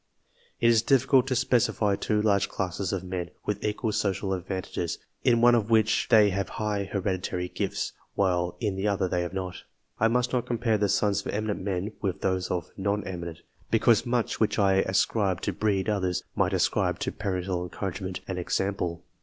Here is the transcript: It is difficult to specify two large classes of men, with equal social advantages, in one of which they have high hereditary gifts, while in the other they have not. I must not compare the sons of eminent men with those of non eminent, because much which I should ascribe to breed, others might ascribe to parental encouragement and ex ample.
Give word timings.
It 0.59 0.65
is 0.69 0.81
difficult 0.81 1.27
to 1.27 1.35
specify 1.35 1.95
two 1.95 2.23
large 2.23 2.49
classes 2.49 2.91
of 2.91 3.03
men, 3.03 3.29
with 3.45 3.63
equal 3.63 3.91
social 3.91 4.33
advantages, 4.33 4.97
in 5.23 5.41
one 5.41 5.53
of 5.53 5.69
which 5.69 6.07
they 6.09 6.31
have 6.31 6.49
high 6.57 6.85
hereditary 6.91 7.47
gifts, 7.49 7.91
while 8.15 8.57
in 8.59 8.75
the 8.75 8.87
other 8.87 9.07
they 9.07 9.21
have 9.21 9.35
not. 9.35 9.57
I 9.99 10.07
must 10.07 10.33
not 10.33 10.47
compare 10.47 10.79
the 10.79 10.89
sons 10.89 11.23
of 11.23 11.31
eminent 11.31 11.61
men 11.61 11.91
with 12.01 12.21
those 12.21 12.49
of 12.49 12.71
non 12.75 13.03
eminent, 13.05 13.41
because 13.69 14.03
much 14.03 14.39
which 14.39 14.57
I 14.57 14.77
should 14.81 14.89
ascribe 14.89 15.39
to 15.41 15.53
breed, 15.53 15.87
others 15.87 16.23
might 16.35 16.53
ascribe 16.53 16.97
to 16.97 17.11
parental 17.11 17.61
encouragement 17.61 18.21
and 18.27 18.39
ex 18.39 18.59
ample. 18.59 19.03